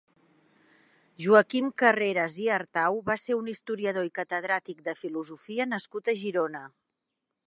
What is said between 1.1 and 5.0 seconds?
Joaquim Carreras i Artau va ser un historiador i catedràtic de